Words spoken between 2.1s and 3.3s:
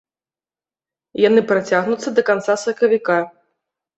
да канца сакавіка.